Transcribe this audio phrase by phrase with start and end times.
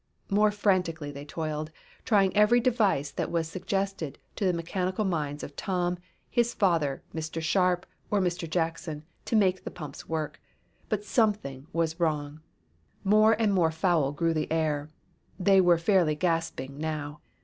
[0.31, 1.69] More frantically they toiled,
[2.05, 7.39] trying every device that was suggested to the mechanical minds of Tom, his father, Mr.
[7.39, 8.49] Sharp or Mr.
[8.49, 10.41] Jackson, to make the pumps work.
[10.89, 12.41] But something was wrong.
[13.03, 14.89] More and more foul grew the air.
[15.39, 17.19] They were fairly gasping now.